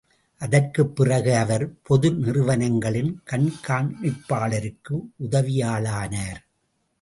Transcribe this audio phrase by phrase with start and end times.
[0.37, 4.99] அதற்குப் பிறகு அவர், பொது நிறுவனங்களின் கண்காணிப்பாளருக்கு
[5.29, 6.41] உதவியாளரானார்.